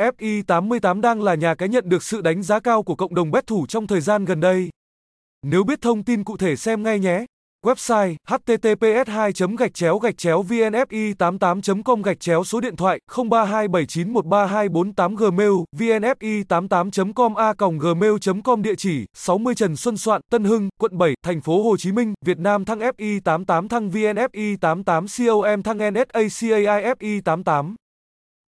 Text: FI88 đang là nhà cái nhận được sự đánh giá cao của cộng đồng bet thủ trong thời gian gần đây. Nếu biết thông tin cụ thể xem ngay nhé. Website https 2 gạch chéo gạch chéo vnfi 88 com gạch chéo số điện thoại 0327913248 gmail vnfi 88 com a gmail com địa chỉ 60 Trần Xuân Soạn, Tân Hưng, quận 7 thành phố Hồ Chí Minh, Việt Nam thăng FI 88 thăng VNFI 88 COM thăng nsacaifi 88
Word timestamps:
FI88 0.00 1.00
đang 1.00 1.22
là 1.22 1.34
nhà 1.34 1.54
cái 1.54 1.68
nhận 1.68 1.88
được 1.88 2.02
sự 2.02 2.20
đánh 2.20 2.42
giá 2.42 2.60
cao 2.60 2.82
của 2.82 2.96
cộng 2.96 3.14
đồng 3.14 3.30
bet 3.30 3.46
thủ 3.46 3.66
trong 3.66 3.86
thời 3.86 4.00
gian 4.00 4.24
gần 4.24 4.40
đây. 4.40 4.70
Nếu 5.46 5.64
biết 5.64 5.82
thông 5.82 6.04
tin 6.04 6.24
cụ 6.24 6.36
thể 6.36 6.56
xem 6.56 6.82
ngay 6.82 6.98
nhé. 6.98 7.24
Website 7.66 8.14
https 8.28 9.08
2 9.08 9.32
gạch 9.58 9.74
chéo 9.74 9.98
gạch 9.98 10.18
chéo 10.18 10.42
vnfi 10.42 11.14
88 11.18 11.82
com 11.82 12.02
gạch 12.02 12.20
chéo 12.20 12.44
số 12.44 12.60
điện 12.60 12.76
thoại 12.76 12.98
0327913248 13.10 15.16
gmail 15.16 15.50
vnfi 15.76 16.44
88 16.48 17.12
com 17.12 17.34
a 17.34 17.52
gmail 17.80 18.12
com 18.44 18.62
địa 18.62 18.74
chỉ 18.74 19.06
60 19.14 19.54
Trần 19.54 19.76
Xuân 19.76 19.96
Soạn, 19.96 20.20
Tân 20.30 20.44
Hưng, 20.44 20.68
quận 20.80 20.98
7 20.98 21.14
thành 21.22 21.40
phố 21.40 21.62
Hồ 21.62 21.76
Chí 21.76 21.92
Minh, 21.92 22.14
Việt 22.24 22.38
Nam 22.38 22.64
thăng 22.64 22.80
FI 22.80 23.20
88 23.24 23.68
thăng 23.68 23.90
VNFI 23.90 24.56
88 24.60 25.06
COM 25.18 25.62
thăng 25.62 25.78
nsacaifi 25.78 27.20
88 27.24 27.74